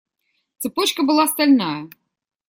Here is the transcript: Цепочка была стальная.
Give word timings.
Цепочка 0.57 1.03
была 1.09 1.25
стальная. 1.33 1.79